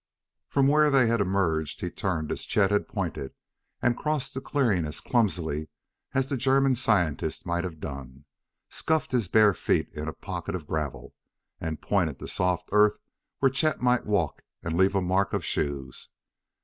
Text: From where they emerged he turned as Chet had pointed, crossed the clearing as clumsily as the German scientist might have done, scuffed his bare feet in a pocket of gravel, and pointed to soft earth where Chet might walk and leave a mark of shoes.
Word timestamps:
From 0.49 0.67
where 0.67 0.89
they 0.89 1.07
emerged 1.11 1.81
he 1.81 1.91
turned 1.91 2.31
as 2.31 2.41
Chet 2.43 2.71
had 2.71 2.87
pointed, 2.87 3.35
crossed 3.97 4.33
the 4.33 4.41
clearing 4.41 4.83
as 4.83 4.99
clumsily 4.99 5.69
as 6.15 6.27
the 6.27 6.37
German 6.37 6.73
scientist 6.73 7.45
might 7.45 7.63
have 7.63 7.79
done, 7.79 8.25
scuffed 8.67 9.11
his 9.11 9.27
bare 9.27 9.53
feet 9.53 9.89
in 9.93 10.07
a 10.07 10.13
pocket 10.13 10.55
of 10.55 10.65
gravel, 10.65 11.13
and 11.59 11.83
pointed 11.83 12.17
to 12.17 12.27
soft 12.27 12.67
earth 12.71 12.97
where 13.37 13.51
Chet 13.51 13.79
might 13.79 14.07
walk 14.07 14.41
and 14.63 14.75
leave 14.75 14.95
a 14.95 15.03
mark 15.03 15.33
of 15.33 15.45
shoes. 15.45 16.09